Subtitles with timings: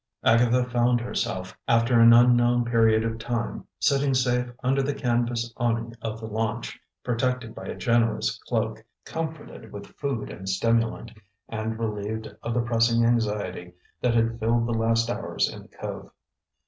[0.23, 5.93] Agatha found herself, after an unknown period of time, sitting safe under the canvas awning
[6.01, 11.11] of the launch, protected by a generous cloak, comforted with food and stimulant,
[11.49, 16.09] and relieved of the pressing anxiety, that had filled the last hours in the cove.